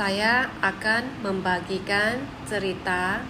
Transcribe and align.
Saya 0.00 0.48
akan 0.64 1.20
membagikan 1.20 2.24
cerita 2.48 3.20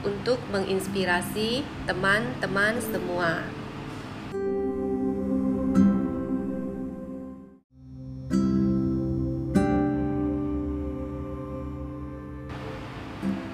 untuk 0.00 0.40
menginspirasi 0.48 1.60
teman-teman 1.84 2.80
semua. 2.80 3.44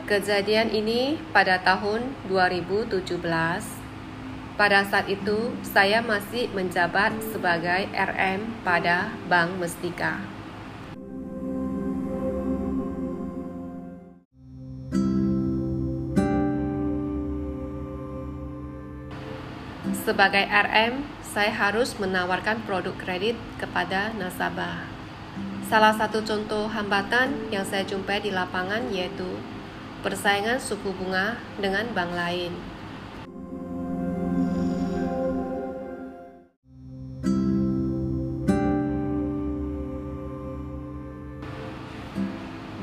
Kejadian 0.06 0.70
ini 0.70 1.18
pada 1.34 1.58
tahun 1.58 2.06
2017. 2.30 3.02
Pada 4.54 4.86
saat 4.86 5.10
itu, 5.10 5.50
saya 5.66 5.98
masih 6.06 6.46
menjabat 6.54 7.18
sebagai 7.34 7.90
RM 7.90 8.62
pada 8.62 9.10
Bank 9.26 9.58
Mestika. 9.58 10.43
Sebagai 20.02 20.42
RM, 20.42 21.06
saya 21.22 21.54
harus 21.54 21.94
menawarkan 22.02 22.66
produk 22.66 22.98
kredit 22.98 23.38
kepada 23.62 24.10
nasabah. 24.18 24.90
Salah 25.70 25.94
satu 25.94 26.26
contoh 26.26 26.66
hambatan 26.66 27.46
yang 27.54 27.62
saya 27.62 27.86
jumpai 27.86 28.18
di 28.18 28.34
lapangan 28.34 28.90
yaitu 28.90 29.38
persaingan 30.02 30.58
suku 30.58 30.90
bunga 30.90 31.38
dengan 31.62 31.86
bank 31.94 32.10
lain. 32.10 32.52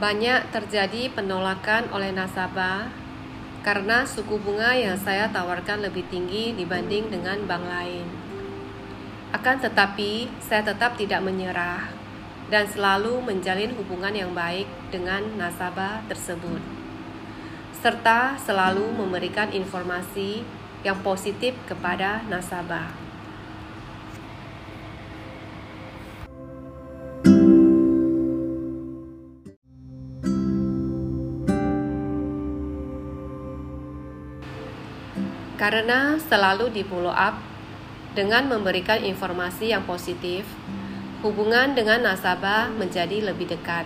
Banyak 0.01 0.49
terjadi 0.49 1.13
penolakan 1.13 1.93
oleh 1.93 2.09
nasabah 2.09 3.00
karena 3.61 4.03
suku 4.05 4.41
bunga 4.41 4.73
yang 4.73 4.97
saya 4.97 5.29
tawarkan 5.29 5.85
lebih 5.85 6.05
tinggi 6.09 6.53
dibanding 6.57 7.13
dengan 7.13 7.45
bank 7.45 7.63
lain. 7.65 8.05
Akan 9.31 9.61
tetapi, 9.61 10.27
saya 10.43 10.65
tetap 10.65 10.97
tidak 10.99 11.23
menyerah 11.23 11.87
dan 12.51 12.67
selalu 12.67 13.23
menjalin 13.23 13.71
hubungan 13.79 14.11
yang 14.11 14.31
baik 14.35 14.67
dengan 14.91 15.23
nasabah 15.39 16.03
tersebut 16.11 16.81
serta 17.81 18.37
selalu 18.37 18.93
memberikan 18.93 19.49
informasi 19.49 20.45
yang 20.85 21.01
positif 21.01 21.57
kepada 21.65 22.21
nasabah. 22.29 23.10
Karena 35.61 36.17
selalu 36.17 36.73
di 36.73 36.81
follow 36.81 37.13
up 37.13 37.37
dengan 38.17 38.49
memberikan 38.49 38.97
informasi 38.97 39.69
yang 39.69 39.85
positif, 39.85 40.41
hubungan 41.21 41.77
dengan 41.77 42.01
nasabah 42.01 42.73
menjadi 42.73 43.29
lebih 43.29 43.53
dekat. 43.53 43.85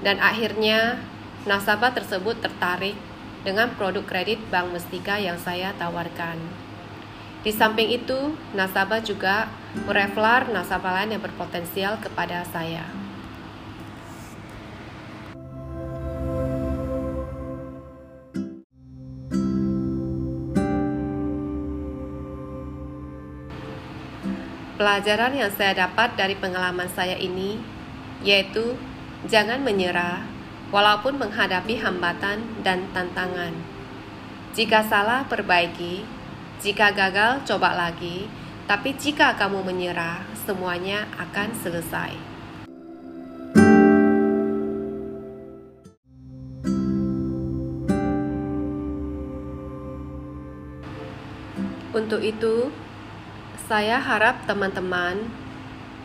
Dan 0.00 0.16
akhirnya 0.16 0.96
nasabah 1.44 1.92
tersebut 1.92 2.40
tertarik 2.40 2.96
dengan 3.44 3.68
produk 3.76 4.08
kredit 4.08 4.40
Bank 4.48 4.72
Mestika 4.72 5.20
yang 5.20 5.36
saya 5.36 5.76
tawarkan. 5.76 6.40
Di 7.44 7.52
samping 7.52 7.92
itu, 7.92 8.32
nasabah 8.56 9.04
juga 9.04 9.52
merefer 9.84 10.48
nasabah 10.50 11.04
lain 11.04 11.20
yang 11.20 11.22
berpotensial 11.22 12.00
kepada 12.00 12.48
saya. 12.48 13.07
Pelajaran 24.78 25.34
yang 25.34 25.50
saya 25.50 25.74
dapat 25.74 26.14
dari 26.14 26.38
pengalaman 26.38 26.86
saya 26.86 27.18
ini 27.18 27.58
yaitu 28.22 28.78
jangan 29.26 29.58
menyerah 29.58 30.22
walaupun 30.70 31.18
menghadapi 31.18 31.82
hambatan 31.82 32.62
dan 32.62 32.86
tantangan. 32.94 33.50
Jika 34.54 34.86
salah, 34.86 35.26
perbaiki. 35.26 36.06
Jika 36.62 36.94
gagal, 36.94 37.42
coba 37.42 37.74
lagi. 37.74 38.30
Tapi 38.70 38.94
jika 38.94 39.34
kamu 39.34 39.66
menyerah, 39.66 40.22
semuanya 40.46 41.10
akan 41.18 41.48
selesai. 41.58 42.14
Untuk 51.90 52.22
itu, 52.22 52.70
saya 53.66 53.98
harap 53.98 54.46
teman-teman 54.46 55.26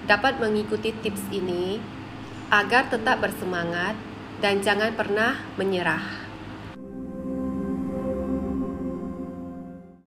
dapat 0.09 0.41
mengikuti 0.41 0.89
tips 0.89 1.29
ini 1.29 1.77
agar 2.49 2.89
tetap 2.89 3.21
bersemangat 3.21 3.93
dan 4.41 4.65
jangan 4.65 4.91
pernah 4.97 5.37
menyerah. 5.55 6.22